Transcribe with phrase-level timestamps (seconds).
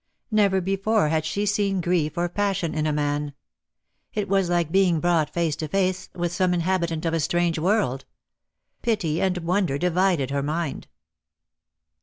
[0.31, 3.35] Never before had she seen grief or passion in a man.
[4.15, 8.05] It was like being brought face to face with some inhabitant of a strange world.
[8.81, 10.87] Pity and wonder divided her mind.